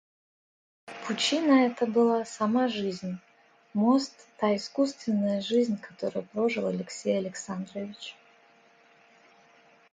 [1.03, 3.19] Пучина эта была— сама жизнь,
[3.75, 8.15] мост— та искусственная жизнь, которую прожил Алексей Александрович.